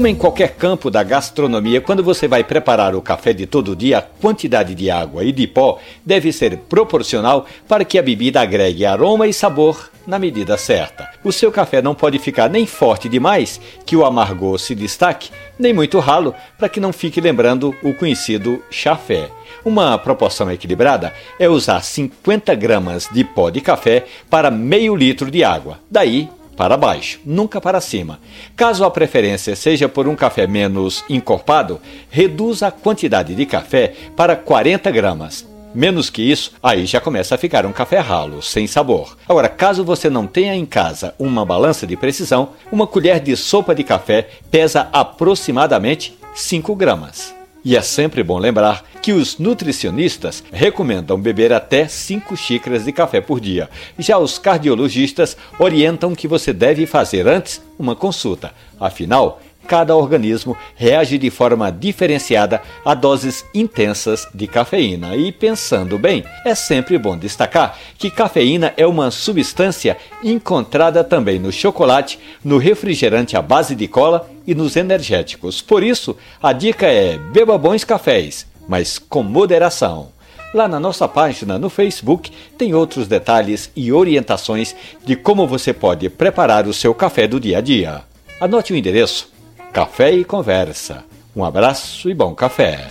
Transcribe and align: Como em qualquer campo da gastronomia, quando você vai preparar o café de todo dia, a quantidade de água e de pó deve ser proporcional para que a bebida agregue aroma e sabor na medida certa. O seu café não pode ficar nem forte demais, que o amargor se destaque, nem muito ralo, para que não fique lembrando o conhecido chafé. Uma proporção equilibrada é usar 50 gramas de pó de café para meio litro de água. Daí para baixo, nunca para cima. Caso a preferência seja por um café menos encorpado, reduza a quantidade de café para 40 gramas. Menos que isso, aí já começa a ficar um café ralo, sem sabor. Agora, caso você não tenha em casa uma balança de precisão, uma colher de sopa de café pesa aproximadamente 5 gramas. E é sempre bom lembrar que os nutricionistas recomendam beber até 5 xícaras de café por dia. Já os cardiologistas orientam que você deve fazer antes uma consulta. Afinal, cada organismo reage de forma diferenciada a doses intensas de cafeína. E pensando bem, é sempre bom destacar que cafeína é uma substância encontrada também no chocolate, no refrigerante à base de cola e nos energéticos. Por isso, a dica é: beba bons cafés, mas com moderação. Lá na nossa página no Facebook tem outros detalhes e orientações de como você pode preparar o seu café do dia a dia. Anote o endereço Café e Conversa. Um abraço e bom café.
Como 0.00 0.08
em 0.08 0.14
qualquer 0.14 0.54
campo 0.54 0.90
da 0.90 1.02
gastronomia, 1.02 1.78
quando 1.78 2.02
você 2.02 2.26
vai 2.26 2.42
preparar 2.42 2.94
o 2.94 3.02
café 3.02 3.34
de 3.34 3.44
todo 3.44 3.76
dia, 3.76 3.98
a 3.98 4.00
quantidade 4.00 4.74
de 4.74 4.90
água 4.90 5.22
e 5.22 5.30
de 5.30 5.46
pó 5.46 5.78
deve 6.02 6.32
ser 6.32 6.56
proporcional 6.56 7.44
para 7.68 7.84
que 7.84 7.98
a 7.98 8.02
bebida 8.02 8.40
agregue 8.40 8.86
aroma 8.86 9.26
e 9.26 9.32
sabor 9.34 9.90
na 10.06 10.18
medida 10.18 10.56
certa. 10.56 11.06
O 11.22 11.30
seu 11.30 11.52
café 11.52 11.82
não 11.82 11.94
pode 11.94 12.18
ficar 12.18 12.48
nem 12.48 12.64
forte 12.64 13.10
demais, 13.10 13.60
que 13.84 13.94
o 13.94 14.02
amargor 14.02 14.58
se 14.58 14.74
destaque, 14.74 15.30
nem 15.58 15.74
muito 15.74 15.98
ralo, 15.98 16.34
para 16.56 16.70
que 16.70 16.80
não 16.80 16.94
fique 16.94 17.20
lembrando 17.20 17.76
o 17.82 17.92
conhecido 17.92 18.64
chafé. 18.70 19.28
Uma 19.62 19.98
proporção 19.98 20.50
equilibrada 20.50 21.12
é 21.38 21.46
usar 21.46 21.82
50 21.82 22.54
gramas 22.54 23.06
de 23.12 23.22
pó 23.22 23.50
de 23.50 23.60
café 23.60 24.06
para 24.30 24.50
meio 24.50 24.96
litro 24.96 25.30
de 25.30 25.44
água. 25.44 25.78
Daí 25.90 26.26
para 26.56 26.76
baixo, 26.76 27.20
nunca 27.24 27.60
para 27.60 27.80
cima. 27.80 28.20
Caso 28.56 28.84
a 28.84 28.90
preferência 28.90 29.56
seja 29.56 29.88
por 29.88 30.06
um 30.06 30.16
café 30.16 30.46
menos 30.46 31.04
encorpado, 31.08 31.80
reduza 32.10 32.66
a 32.66 32.70
quantidade 32.70 33.34
de 33.34 33.46
café 33.46 33.94
para 34.16 34.36
40 34.36 34.90
gramas. 34.90 35.48
Menos 35.72 36.10
que 36.10 36.22
isso, 36.22 36.52
aí 36.60 36.84
já 36.84 37.00
começa 37.00 37.36
a 37.36 37.38
ficar 37.38 37.64
um 37.64 37.72
café 37.72 38.00
ralo, 38.00 38.42
sem 38.42 38.66
sabor. 38.66 39.16
Agora, 39.28 39.48
caso 39.48 39.84
você 39.84 40.10
não 40.10 40.26
tenha 40.26 40.54
em 40.54 40.66
casa 40.66 41.14
uma 41.16 41.44
balança 41.44 41.86
de 41.86 41.96
precisão, 41.96 42.50
uma 42.72 42.88
colher 42.88 43.20
de 43.20 43.36
sopa 43.36 43.72
de 43.72 43.84
café 43.84 44.28
pesa 44.50 44.88
aproximadamente 44.92 46.18
5 46.34 46.74
gramas. 46.74 47.32
E 47.64 47.76
é 47.76 47.82
sempre 47.82 48.22
bom 48.22 48.38
lembrar 48.38 48.82
que 49.02 49.12
os 49.12 49.38
nutricionistas 49.38 50.42
recomendam 50.52 51.20
beber 51.20 51.52
até 51.52 51.88
5 51.88 52.36
xícaras 52.36 52.84
de 52.84 52.92
café 52.92 53.20
por 53.20 53.40
dia. 53.40 53.68
Já 53.98 54.18
os 54.18 54.38
cardiologistas 54.38 55.36
orientam 55.58 56.14
que 56.14 56.28
você 56.28 56.52
deve 56.52 56.86
fazer 56.86 57.26
antes 57.26 57.62
uma 57.78 57.96
consulta. 57.96 58.52
Afinal, 58.78 59.40
cada 59.70 59.94
organismo 59.94 60.56
reage 60.74 61.16
de 61.16 61.30
forma 61.30 61.70
diferenciada 61.70 62.60
a 62.84 62.92
doses 62.92 63.44
intensas 63.54 64.26
de 64.34 64.48
cafeína. 64.48 65.14
E 65.14 65.30
pensando 65.30 65.96
bem, 65.96 66.24
é 66.44 66.56
sempre 66.56 66.98
bom 66.98 67.16
destacar 67.16 67.78
que 67.96 68.10
cafeína 68.10 68.74
é 68.76 68.84
uma 68.84 69.12
substância 69.12 69.96
encontrada 70.24 71.04
também 71.04 71.38
no 71.38 71.52
chocolate, 71.52 72.18
no 72.44 72.58
refrigerante 72.58 73.36
à 73.36 73.42
base 73.42 73.76
de 73.76 73.86
cola 73.86 74.28
e 74.44 74.56
nos 74.56 74.74
energéticos. 74.74 75.62
Por 75.62 75.84
isso, 75.84 76.16
a 76.42 76.52
dica 76.52 76.86
é: 76.86 77.16
beba 77.16 77.56
bons 77.56 77.84
cafés, 77.84 78.49
mas 78.70 79.00
com 79.00 79.24
moderação. 79.24 80.10
Lá 80.54 80.68
na 80.68 80.78
nossa 80.78 81.08
página 81.08 81.58
no 81.58 81.68
Facebook 81.68 82.30
tem 82.56 82.72
outros 82.72 83.08
detalhes 83.08 83.68
e 83.74 83.92
orientações 83.92 84.76
de 85.04 85.16
como 85.16 85.44
você 85.44 85.72
pode 85.72 86.08
preparar 86.08 86.68
o 86.68 86.72
seu 86.72 86.94
café 86.94 87.26
do 87.26 87.40
dia 87.40 87.58
a 87.58 87.60
dia. 87.60 88.02
Anote 88.40 88.72
o 88.72 88.76
endereço 88.76 89.28
Café 89.72 90.12
e 90.12 90.24
Conversa. 90.24 91.04
Um 91.34 91.44
abraço 91.44 92.08
e 92.08 92.14
bom 92.14 92.32
café. 92.32 92.86